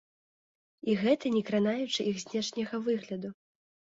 І 0.93 0.93
гэта 1.01 1.25
не 1.35 1.43
кранаючы 1.49 2.07
іх 2.11 2.17
знешняга 2.23 2.75
выгляду. 2.87 3.29